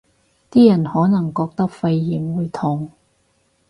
[0.49, 2.89] 啲人可能覺得肺炎會痛